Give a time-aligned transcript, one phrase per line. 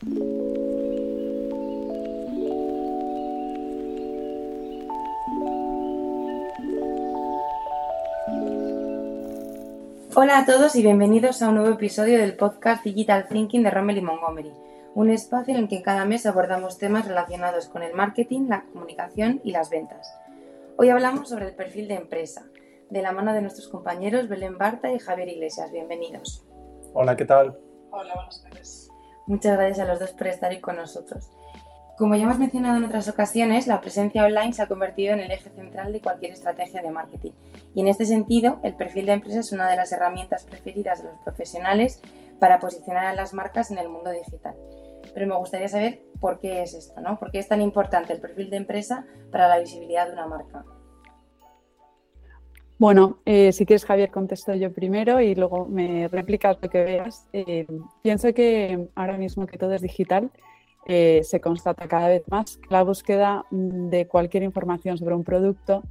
[0.00, 0.38] Hola
[10.38, 14.02] a todos y bienvenidos a un nuevo episodio del podcast Digital Thinking de Rommel y
[14.02, 14.52] Montgomery,
[14.94, 19.40] un espacio en el que cada mes abordamos temas relacionados con el marketing, la comunicación
[19.42, 20.16] y las ventas.
[20.76, 22.46] Hoy hablamos sobre el perfil de empresa,
[22.88, 25.72] de la mano de nuestros compañeros Belén Barta y Javier Iglesias.
[25.72, 26.44] Bienvenidos.
[26.94, 27.58] Hola, ¿qué tal?
[27.90, 28.87] Hola, buenas tardes.
[29.28, 31.28] Muchas gracias a los dos por estar hoy con nosotros.
[31.98, 35.30] Como ya hemos mencionado en otras ocasiones, la presencia online se ha convertido en el
[35.30, 37.32] eje central de cualquier estrategia de marketing.
[37.74, 41.10] Y en este sentido, el perfil de empresa es una de las herramientas preferidas de
[41.10, 42.00] los profesionales
[42.40, 44.54] para posicionar a las marcas en el mundo digital.
[45.12, 47.18] Pero me gustaría saber por qué es esto, ¿no?
[47.18, 50.64] ¿Por qué es tan importante el perfil de empresa para la visibilidad de una marca?
[52.78, 57.28] Bueno, eh, si quieres, Javier, contesto yo primero y luego me replicas lo que veas.
[57.32, 57.66] Eh,
[58.02, 60.30] pienso que ahora mismo que todo es digital,
[60.86, 65.82] eh, se constata cada vez más que la búsqueda de cualquier información sobre un producto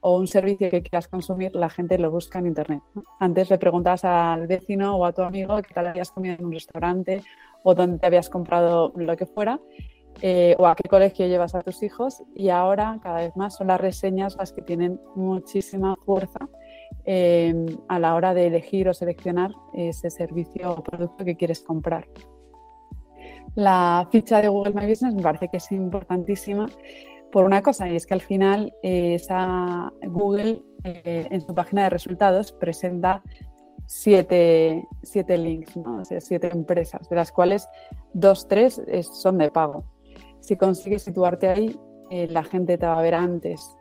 [0.00, 2.82] o un servicio que quieras consumir, la gente lo busca en Internet.
[3.20, 6.52] Antes le preguntas al vecino o a tu amigo qué tal habías comido en un
[6.52, 7.22] restaurante
[7.62, 9.60] o dónde te habías comprado lo que fuera
[10.20, 13.68] eh, o a qué colegio llevas a tus hijos y ahora cada vez más son
[13.68, 16.48] las reseñas las que tienen muchísima fuerza
[17.04, 17.54] eh,
[17.88, 22.06] a la hora de elegir o seleccionar ese servicio o producto que quieres comprar.
[23.54, 26.68] La ficha de Google My Business me parece que es importantísima
[27.30, 29.20] por una cosa, y es que al final eh,
[30.02, 33.22] Google en su página de resultados presenta
[33.86, 34.84] siete,
[35.28, 36.04] links, ¿no?
[36.04, 37.68] siete empresas, de las cuales
[38.12, 38.80] dos, tres
[39.12, 39.84] son de pago.
[40.42, 43.74] Si consigues situarte ahí, eh, la gente te va a ver antes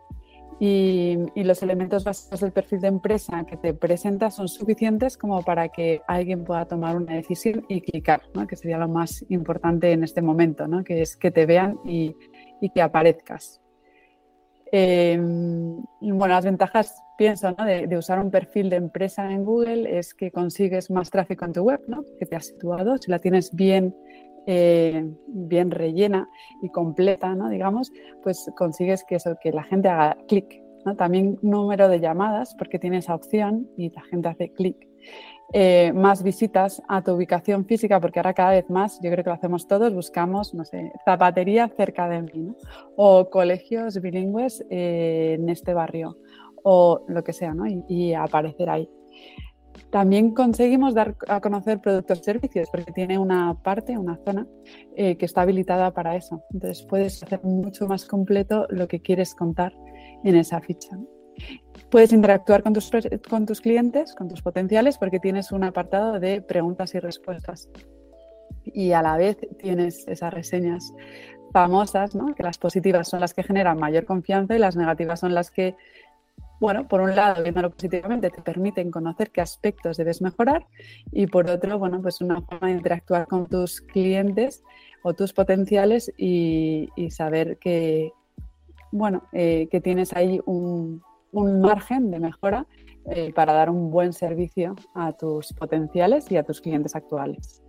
[0.64, 5.70] y, los elementos básicos del perfil de empresa que te presenta son suficientes como para
[5.70, 8.46] que alguien pueda tomar una decisión y clicar, ¿no?
[8.46, 10.84] que sería lo más importante en este momento, ¿no?
[10.84, 12.16] que es que te vean y,
[12.76, 13.60] que aparezcas.
[14.72, 20.30] Em, bueno, las ventajas, pienso, de, usar un perfil de empresa en Google es que
[20.30, 21.82] consigues más tráfico en tu web,
[22.20, 23.96] que te has situado, si la tienes bien
[24.48, 26.30] eh, bien rellena
[26.62, 27.50] y completa, ¿no?
[27.50, 27.92] digamos,
[28.24, 30.62] pues consigues que, que la gente haga clic.
[30.98, 34.88] También número de llamadas, porque tiene esa opción y la gente hace clic.
[35.54, 39.30] Eh, más visitas a tu ubicación física, porque ahora cada vez más, yo creo que
[39.30, 42.56] lo hacemos todos, buscamos, no sé, zapatería cerca de mí,
[42.96, 46.18] o colegios bilingües eh, en este barrio,
[46.64, 47.68] o lo que sea, ¿no?
[47.68, 48.90] y, y aparecer ahí.
[49.92, 54.48] También conseguimos dar a conocer productos y servicios porque tiene una parte, una zona
[54.96, 56.44] eh, que está habilitada para eso.
[56.54, 59.74] Entonces puedes hacer mucho más completo lo que quieres contar
[60.24, 60.98] en esa ficha.
[61.90, 62.90] Puedes interactuar con tus,
[63.30, 67.70] con tus clientes, con tus potenciales, porque tienes un apartado de preguntas y respuestas.
[68.64, 70.94] Y a la vez tienes esas reseñas
[71.52, 72.34] famosas, ¿no?
[72.34, 75.76] que las positivas son las que generan mayor confianza y las negativas son las que
[76.62, 80.68] bueno, por un lado, viéndolo positivamente, te permiten conocer qué aspectos debes mejorar
[81.12, 84.64] y por otro, bueno, pues una forma de interactuar con tus clientes
[85.02, 88.14] o tus potenciales y, saber que,
[88.92, 91.02] bueno, eh, que tienes ahí un,
[91.34, 92.68] margen de mejora
[93.10, 97.64] eh, para dar un buen servicio a tus potenciales y a tus clientes actuales.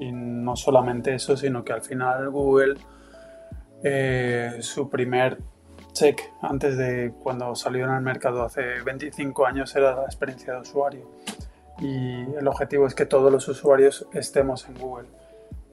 [0.00, 2.74] Y no solamente eso, sino que al final Google,
[3.84, 5.51] eh, su primer
[5.92, 10.60] check antes de cuando salió en el mercado hace 25 años era la experiencia de
[10.60, 11.08] usuario
[11.78, 15.08] y el objetivo es que todos los usuarios estemos en Google.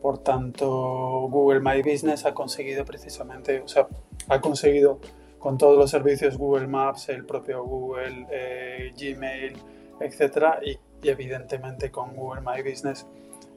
[0.02, 3.88] Por tanto, Google My Business ha conseguido precisamente, o sea,
[4.30, 5.00] ha conseguido
[5.38, 9.57] con todos los servicios Google Maps, el propio Google, eh, Gmail,
[10.00, 13.07] etcétera, y, evidentemente con Google My Business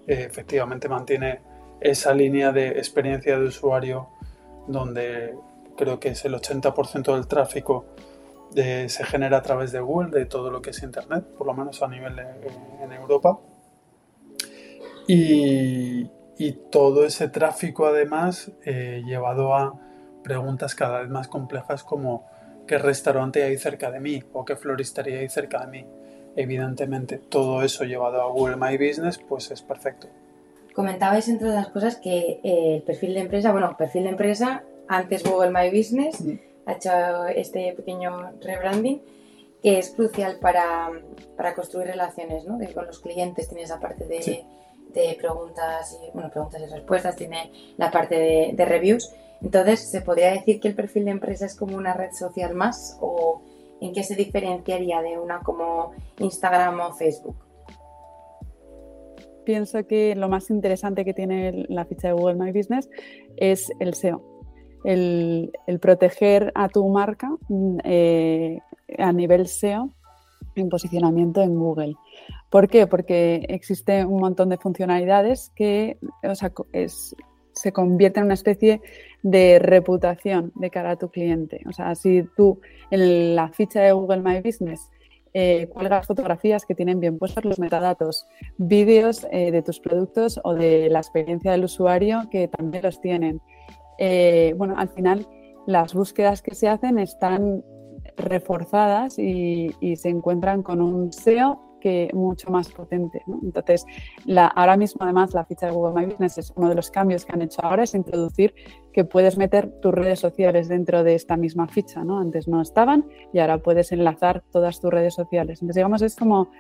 [0.07, 1.41] eh, efectivamente mantiene
[1.81, 4.09] esa línea de experiencia de usuario
[4.69, 5.35] donde
[5.83, 7.87] creo que es el 80% del tráfico
[8.55, 11.83] se genera a través de Google, de todo lo que es Internet, por lo menos
[11.83, 13.39] a nivel en Europa.
[15.07, 16.09] Y,
[16.71, 19.79] todo ese tráfico además eh, llevado a
[20.25, 22.27] preguntas cada vez más complejas como
[22.67, 25.87] qué restaurante hay cerca de mí o qué floristería hay cerca de mí.
[26.35, 30.09] Evidentemente todo eso llevado a Google My Business pues es perfecto.
[30.75, 35.23] Comentabais entre otras cosas que eh, el perfil de empresa, bueno, perfil de empresa antes
[35.25, 36.23] Google My Business
[36.67, 39.03] ha hecho este pequeño rebranding
[39.63, 40.91] que es crucial para,
[41.55, 42.59] construir relaciones ¿no?
[42.75, 43.49] con los clientes.
[43.49, 49.15] Tiene esa parte de, preguntas, y, bueno, preguntas y respuestas, tiene la parte de, reviews.
[49.41, 52.99] Entonces, ¿se podría decir que el perfil de empresa es como una red social más
[53.01, 53.43] o
[53.81, 57.37] en qué se diferenciaría de una como Instagram o Facebook?
[59.45, 62.89] pienso que lo más interesante que tiene la ficha de Google My Business
[63.37, 64.32] es el SEO.
[64.85, 68.59] El, proteger a tu marca mm, eh,
[68.99, 69.91] a nivel SEO
[70.55, 71.95] en posicionamiento en Google.
[72.51, 72.87] ¿Por qué?
[72.87, 75.99] Porque existe un montón de funcionalidades que
[77.53, 78.83] se convierten en una especie
[79.23, 81.63] de reputación de cara a tu cliente.
[81.69, 84.91] O sea, si tú en la ficha de Google My Business
[85.35, 88.27] eh, cuelgas fotografías que tienen bien puestos los metadatos,
[88.59, 93.41] vídeos eh, de tus productos o de la experiencia del usuario que también los tienen.
[93.99, 95.27] Eh, bueno, al final
[95.67, 97.65] las búsquedas que se hacen están
[98.17, 103.23] reforzadas y, se encuentran con un SEO que mucho más potente.
[103.43, 103.85] Entonces,
[104.55, 107.33] ahora mismo además la ficha de Google My Business es uno de los cambios que
[107.33, 108.55] han hecho ahora, es introducir
[108.93, 112.05] que puedes meter tus redes sociales dentro de esta misma ficha.
[112.05, 112.21] ¿no?
[112.21, 115.61] Antes no estaban y ahora puedes enlazar todas tus redes sociales.
[115.61, 116.51] Entonces, digamos, es como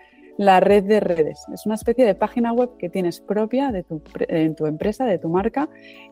[0.44, 1.46] la red de redes.
[1.52, 4.02] Es una especie de página web que tienes propia de tu,
[4.56, 5.68] tu empresa, de tu marca,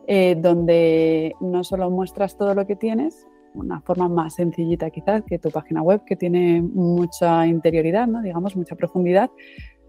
[0.07, 5.39] eh, donde no solo muestras todo lo que tienes, una forma más sencillita quizás que
[5.39, 8.21] tu página web, que tiene mucha interioridad, ¿no?
[8.21, 9.29] digamos, mucha profundidad,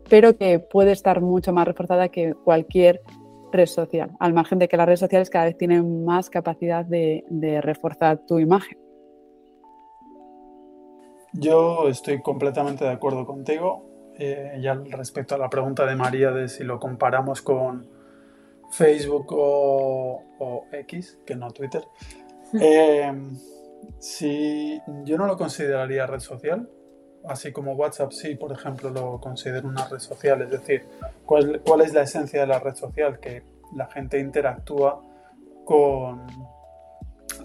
[0.08, 3.00] pero que puede estar mucho más reforzada que cualquier
[3.52, 7.22] red social, al margen de que las redes sociales cada vez tienen más capacidad de,
[7.62, 8.78] reforzar tu imagen.
[11.34, 13.91] Yo estoy completamente de acuerdo contigo.
[14.18, 17.86] Eh, ya respecto a la pregunta de María de si lo comparamos con
[18.70, 21.82] Facebook o, o X, que no Twitter,
[22.60, 23.12] eh,
[23.98, 26.68] si yo no lo consideraría red social,
[27.28, 30.42] así como WhatsApp sí, por ejemplo, lo considero una red social.
[30.42, 30.84] Es decir,
[31.24, 33.20] ¿cuál, es la esencia de la red social?
[33.20, 33.42] Que
[33.74, 35.02] la gente interactúa
[35.64, 36.26] con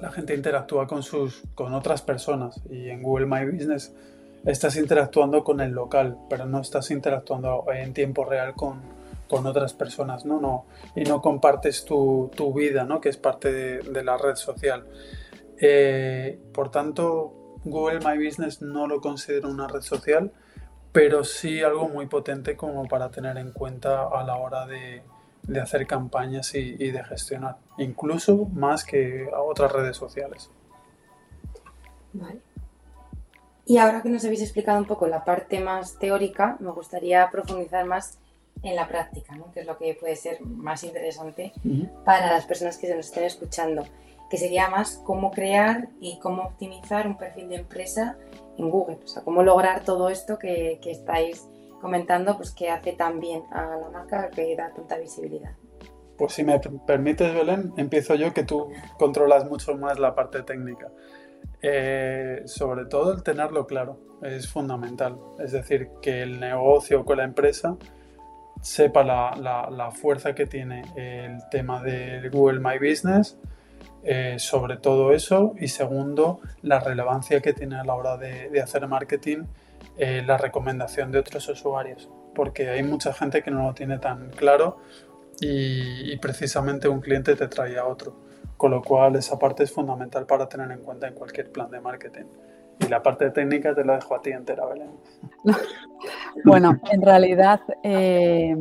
[0.02, 3.96] la gente interactúa con sus con otras personas y en Google My Business
[4.48, 8.98] estás interactuando con el local, pero no estás interactuando en tiempo real con,
[9.30, 10.40] otras personas, ¿no?
[10.40, 10.66] no
[10.96, 13.02] y no compartes tu, vida, ¿no?
[13.02, 13.52] Que es parte
[13.82, 14.86] de la red social.
[15.60, 20.32] Eh, por tanto, Google My Business no lo considero una red social,
[20.92, 25.04] pero sí algo muy potente como para tener en cuenta a la hora de,
[25.62, 30.50] hacer campañas y, de gestionar, incluso más que a otras redes sociales.
[32.14, 32.47] Vale.
[33.68, 37.86] Y ahora que nos habéis explicado un poco la parte más teórica, me gustaría profundizar
[37.86, 38.18] más
[38.64, 39.52] en la práctica, ¿no?
[39.52, 41.52] que es lo que puede ser más interesante
[42.04, 43.84] para las personas que se nos estén escuchando
[44.30, 48.18] que sería más cómo crear y cómo optimizar un perfil de empresa
[48.58, 49.00] en Google.
[49.04, 51.48] O sea, cómo lograr todo esto que, estáis
[51.82, 55.52] comentando, pues que hace tan bien a la marca que da tanta visibilidad.
[56.18, 60.92] Pues si me permites, Belén, empiezo yo, que tú controlas mucho más la parte técnica.
[61.62, 65.18] Eh, sobre todo el tenerlo claro es fundamental.
[65.40, 67.78] Es decir, que el negocio con la empresa
[68.62, 73.38] sepa la, la fuerza que tiene el tema de Google My Business,
[74.10, 78.88] eh, sobre todo eso y segundo, la relevancia que tiene a la hora de, hacer
[78.88, 79.44] marketing
[79.98, 84.30] eh, la recomendación de otros usuarios, porque hay mucha gente que no lo tiene tan
[84.30, 84.78] claro
[85.42, 88.16] y, precisamente un cliente te trae a otro,
[88.58, 91.80] con lo cual esa parte es fundamental para tener en cuenta en cualquier plan de
[91.80, 92.26] marketing.
[92.80, 94.92] Y la parte técnica te la dejo a ti entera, Belén.
[96.46, 97.62] bueno, en realidad...
[97.84, 98.56] Eh,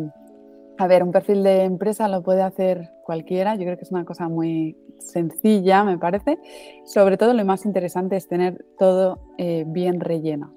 [0.79, 3.55] a ver, un perfil de empresa lo puede hacer cualquiera.
[3.55, 6.39] Yo creo que es una cosa muy sencilla, me parece.
[6.85, 10.53] Sobre todo lo más interesante es tener todo eh, bien relleno.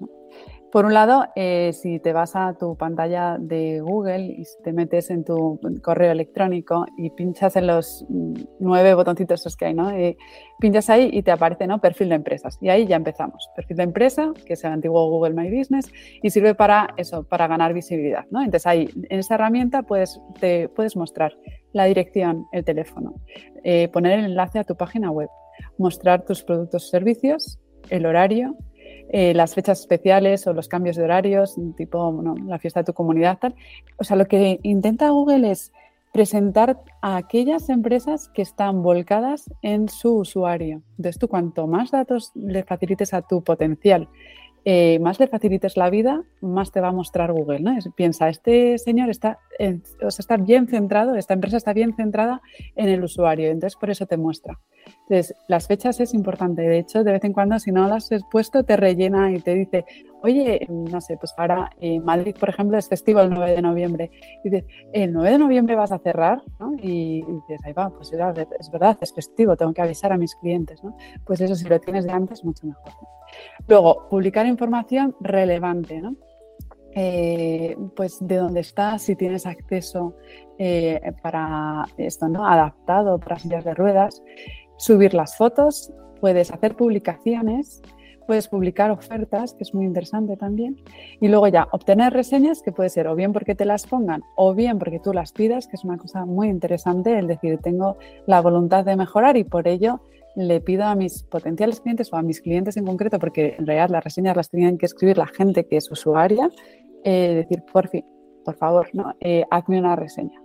[0.72, 5.10] Por un lado, eh, si te vas a tu pantalla de Google y te metes
[5.10, 9.90] en tu correo electrónico y pinchas en los mm, nueve botoncitos esos que hay, ¿no?
[10.60, 11.80] pinchas ahí y te aparece ¿no?
[11.80, 12.56] perfil de empresas.
[12.60, 13.50] Y ahí ya empezamos.
[13.56, 15.90] Perfil de empresa, que es el antiguo Google My Business,
[16.22, 18.26] y sirve para eso, para ganar visibilidad.
[18.30, 18.40] ¿no?
[18.40, 21.36] Entonces ahí, en esa herramienta puedes, te puedes mostrar
[21.72, 23.14] la dirección, el teléfono,
[23.64, 25.28] eh, poner el enlace a tu página web,
[25.78, 27.58] mostrar tus productos o servicios,
[27.88, 28.56] el horario,
[29.12, 33.38] eh, las fechas especiales o los cambios de horarios, tipo la fiesta de tu comunidad,
[33.38, 33.54] tal.
[33.96, 35.72] O sea, lo que intenta Google es
[36.12, 40.82] presentar a aquellas empresas que están volcadas en su usuario.
[40.90, 44.08] Entonces, tú cuanto más datos le facilites a tu potencial,
[44.64, 47.60] eh, más le facilites la vida, más te va a mostrar Google.
[47.60, 47.76] ¿no?
[47.94, 52.42] piensa, este señor está, está bien centrado, esta empresa está bien centrada
[52.76, 54.58] en el usuario, entonces por eso te muestra.
[55.08, 56.62] Entonces, las fechas es importante.
[56.62, 59.54] De hecho, de vez en cuando, si no las has puesto, te rellena y te
[59.54, 59.84] dice,
[60.22, 64.10] oye, no sé, pues ahora en Madrid, por ejemplo, es festivo el 9 de noviembre.
[64.44, 66.42] Y dices, ¿el 9 de noviembre vas a cerrar?
[66.82, 70.82] Y, dices, ahí va, pues es verdad, es festivo, tengo que avisar a mis clientes.
[70.82, 70.96] ¿no?
[71.24, 72.92] Pues eso, si lo tienes de antes, mucho mejor.
[73.68, 76.00] Luego, publicar información relevante.
[76.00, 76.16] ¿no?
[76.92, 80.16] eh, pues de dónde estás, si tienes acceso
[80.58, 82.46] eh, para esto, ¿no?
[82.46, 84.22] Adaptado para sillas de ruedas,
[84.76, 87.82] subir las fotos, puedes hacer publicaciones,
[88.26, 90.76] puedes publicar ofertas, que es muy interesante también,
[91.20, 94.54] y luego ya obtener reseñas, que puede ser o bien porque te las pongan o
[94.54, 97.96] bien porque tú las pidas, que es una cosa muy interesante, el decir, tengo
[98.26, 100.00] la voluntad de mejorar y por ello
[100.36, 103.90] le pido a mis potenciales clientes o a mis clientes en concreto, porque en realidad
[103.90, 106.50] las reseñas las tenían que escribir la gente que es usuaria,
[107.04, 108.04] eh, decir, por fin,
[108.44, 109.14] por favor, ¿no?
[109.20, 110.40] Eh, hazme una reseña,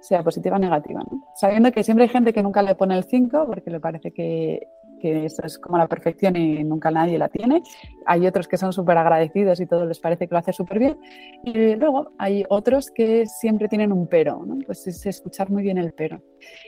[0.00, 1.02] sea positiva o negativa,
[1.36, 4.68] sabiendo que siempre hay gente que nunca le pone el 5 porque le parece que
[5.04, 7.62] que eso es como la perfección y nunca nadie la tiene.
[8.06, 10.98] Hay otros que son súper agradecidos y todo les parece que lo hace súper bien.
[11.42, 15.92] Y luego hay otros que siempre tienen un pero, pues es escuchar muy bien el
[15.92, 16.22] pero.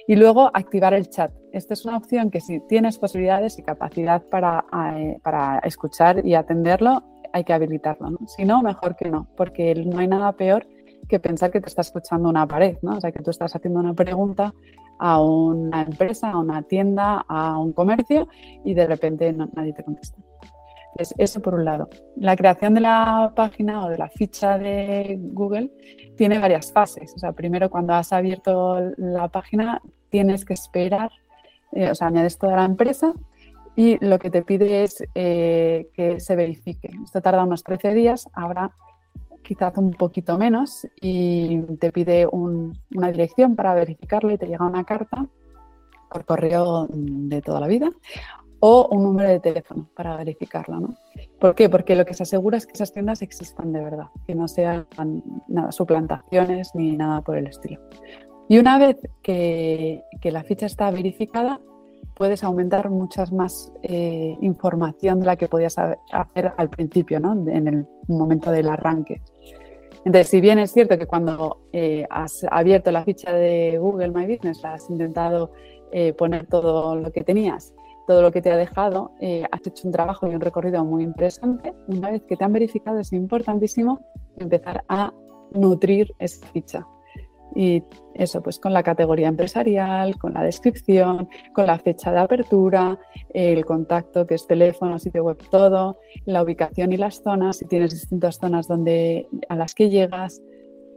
[0.07, 1.33] Y luego activar el chat.
[1.51, 4.67] Esta es una opción que si tienes posibilidades y capacidad para,
[4.99, 7.03] eh, para escuchar y atenderlo,
[7.33, 8.11] hay que habilitarlo.
[8.11, 8.19] ¿no?
[8.27, 10.67] Si no, mejor que no, porque no hay nada peor
[11.09, 12.97] que pensar que te está escuchando una pared, ¿no?
[12.97, 14.53] O sea, que tú estás haciendo una pregunta
[14.99, 18.29] a una empresa, a una tienda, a un comercio
[18.65, 20.19] y de repente nadie te contesta.
[20.97, 21.89] Es eso por un lado.
[22.17, 25.71] La creación de la página o de la ficha de Google
[26.17, 27.13] tiene varias fases.
[27.15, 31.11] O sea, primero cuando has abierto la página tienes que esperar,
[31.73, 33.13] eh, o sea, añades toda la empresa
[33.75, 36.91] y lo que te pide es eh, que se verifique.
[37.05, 38.27] Esto tarda unos 13 días.
[38.33, 38.71] Ahora
[39.47, 44.85] quizás un poquito menos y te pide una dirección para verificarlo y te llega una
[44.85, 45.27] carta
[46.11, 47.91] por correo de toda la vida
[48.59, 50.81] o un número de teléfono para verificarlo.
[50.81, 50.95] ¿no?
[51.39, 51.69] ¿Por qué?
[51.69, 54.87] Porque lo que se asegura es que esas tiendas existan de verdad, que no sean
[55.47, 57.81] nada suplantaciones ni nada por el estilo.
[58.49, 61.61] Y una vez que, que la ficha está verificada,
[62.15, 67.33] puedes aumentar muchas más eh, información de la que podías hacer al principio, ¿no?
[67.33, 69.23] en el momento del arranque.
[70.05, 74.27] Entonces, si bien es cierto que cuando eh, has abierto la ficha de Google My
[74.27, 75.51] Business, has intentado
[75.91, 77.75] eh, poner todo lo que tenías,
[78.07, 79.11] todo lo que te ha dejado,
[79.51, 83.01] has hecho un trabajo y un recorrido muy interesante, una vez que te han verificado
[83.01, 84.01] es importantísimo
[84.39, 85.13] empezar a
[85.53, 86.87] nutrir esa ficha.
[87.55, 87.83] Y
[88.15, 92.99] eso, pues con la categoría empresarial, con la descripción, con la fecha de apertura,
[93.33, 97.93] el contacto, que es teléfono, sitio web, todo, la ubicación y las zonas, si tienes
[97.93, 100.41] distintas zonas donde, a las que llegas.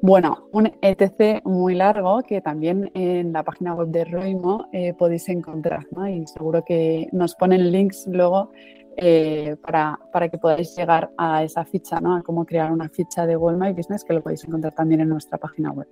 [0.01, 5.27] Bueno, un etc muy largo que también en la página web de Roimo eh, podéis
[5.27, 6.07] encontrar, ¿no?
[6.07, 8.49] Y seguro que nos ponen links luego
[8.95, 12.15] eh, para, para, que podáis llegar a esa ficha, ¿no?
[12.15, 15.09] A cómo crear una ficha de Google My Business que lo podéis encontrar también en
[15.09, 15.87] nuestra página web.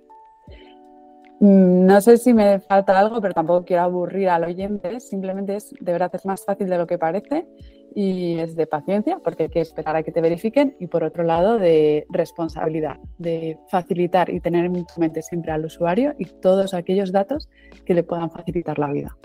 [1.40, 5.00] Mm, no sé si me falta algo, pero tampoco quiero aburrir al oyente.
[5.00, 7.46] Simplemente es, de verdad, es más fácil de lo que parece
[7.94, 10.76] y es de paciencia, porque hay que esperar a que te verifiquen.
[10.80, 15.64] Y por otro lado, de responsabilidad, de facilitar y tener en tu mente siempre al
[15.64, 17.48] usuario y todos aquellos datos
[17.86, 19.16] que le puedan facilitar la vida.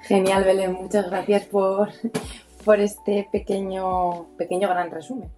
[0.00, 0.72] Genial, Belén.
[0.72, 1.88] Muchas gracias por,
[2.64, 5.30] por este pequeño, pequeño gran resumen.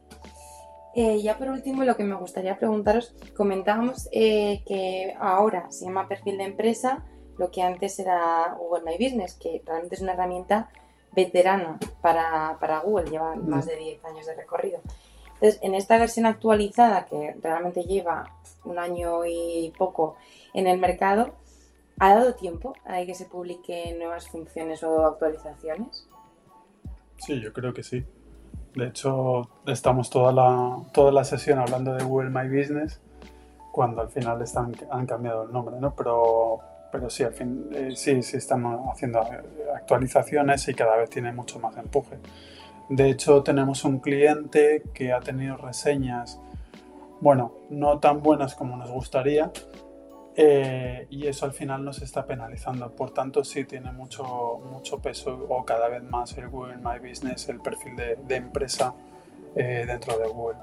[1.00, 6.08] Eh, ya por último, lo que me gustaría preguntaros, comentábamos eh, que ahora se llama
[6.08, 7.04] perfil de empresa,
[7.38, 10.70] lo que antes era Google My Business, que realmente es una herramienta
[11.12, 14.80] veterana para, Google, lleva más de 10 años de recorrido.
[15.34, 20.16] Entonces, en esta versión actualizada, que realmente lleva un año y poco
[20.52, 21.36] en el mercado,
[22.00, 26.08] ¿ha dado tiempo a que se publiquen nuevas funciones o actualizaciones?
[27.18, 28.04] Sí, yo creo que sí.
[28.78, 33.00] De hecho, estamos toda la, toda la sesión hablando de Google My Business
[33.72, 35.96] cuando al final están, han cambiado el nombre, ¿no?
[35.96, 36.60] Pero,
[36.92, 39.20] pero sí, al fin, eh, sí, sí están haciendo
[39.74, 42.18] actualizaciones y cada vez tiene mucho más empuje.
[42.88, 46.40] De hecho, tenemos un cliente que ha tenido reseñas,
[47.20, 49.50] bueno, no tan buenas como nos gustaría,
[50.40, 52.92] eh, y eso al final nos está penalizando.
[52.92, 57.48] Por tanto, sí tiene mucho, mucho peso o cada vez más el Google My Business,
[57.48, 58.94] el perfil de, empresa
[59.56, 60.58] eh, dentro de Google.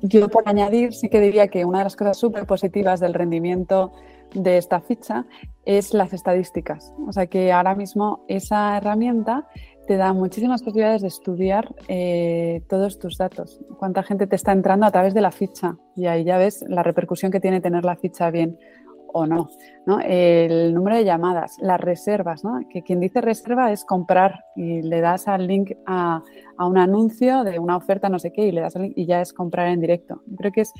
[0.00, 3.92] Yo por añadir sí que diría que una de las cosas súper positivas del rendimiento
[4.32, 5.26] de esta ficha
[5.66, 6.94] es las estadísticas.
[7.06, 9.46] O sea que ahora mismo esa herramienta
[9.86, 13.60] te da muchísimas posibilidades de estudiar eh, todos tus datos.
[13.78, 16.82] Cuánta gente te está entrando a través de la ficha y ahí ya ves la
[16.82, 18.58] repercusión que tiene tener la ficha bien
[19.12, 19.48] o no.
[19.86, 20.00] ¿no?
[20.00, 22.60] El número de llamadas, las reservas, ¿no?
[22.68, 26.22] que quien dice reserva es comprar y le das al link a,
[26.58, 29.06] a, un anuncio de una oferta no sé qué y le das al link y
[29.06, 30.22] ya es comprar en directo.
[30.36, 30.72] creo que es,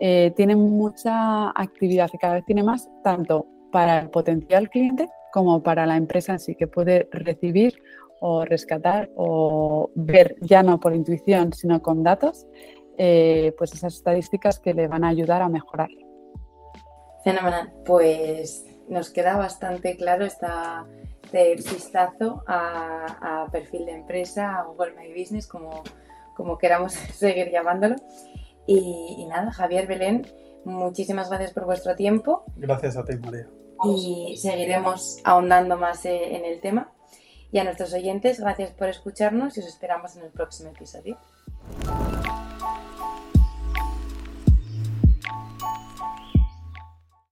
[0.00, 5.62] eh, tiene mucha actividad y cada vez tiene más tanto para el potencial cliente como
[5.62, 7.74] para la empresa en sí, que puede recibir
[8.20, 12.46] o rescatar o ver ya no por intuición, sino con datos,
[12.96, 15.88] eh, pues esas estadísticas que le van a ayudar a mejorar.
[17.24, 17.72] Fenomenal.
[17.84, 20.86] Pues nos queda bastante claro esta,
[21.22, 25.82] este vistazo a, perfil de empresa, a Google My Business, como,
[26.34, 27.96] como queramos seguir llamándolo.
[28.66, 30.26] Y, y, nada, Javier Belén,
[30.64, 32.44] muchísimas gracias por vuestro tiempo.
[32.56, 33.48] Gracias a ti, María.
[33.84, 36.92] Y seguiremos ahondando más eh, en el tema.
[37.50, 41.18] Y a nuestros oyentes, gracias por escucharnos y os esperamos en el próximo episodio.